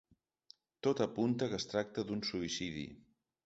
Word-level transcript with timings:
Tot 0.87 1.03
apunta 1.07 1.51
que 1.53 1.57
es 1.61 1.69
tracta 1.75 2.09
d’un 2.11 2.27
suïcidi. 2.33 2.91